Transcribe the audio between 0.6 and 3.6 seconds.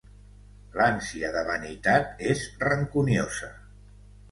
L'ànsia de vanitat és rancuniosa.